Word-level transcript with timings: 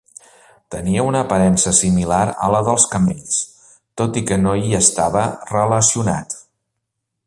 Tenia 0.75 1.03
una 1.09 1.19
aparença 1.25 1.73
similar 1.81 2.23
a 2.47 2.49
la 2.55 2.63
dels 2.69 2.87
camells, 2.95 3.39
tot 4.03 4.21
i 4.23 4.27
que 4.31 4.43
no 4.47 4.59
hi 4.63 4.77
estava 4.83 5.23
relacionat. 5.55 6.39